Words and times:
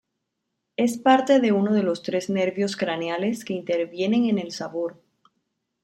Es 0.77 0.97
parte 0.97 1.39
de 1.39 1.51
uno 1.51 1.73
de 1.75 1.83
los 1.83 2.01
tres 2.01 2.31
nervios 2.31 2.75
craneales 2.75 3.45
que 3.45 3.53
intervienen 3.53 4.25
en 4.29 4.39
el 4.39 4.51
sabor. 4.51 4.99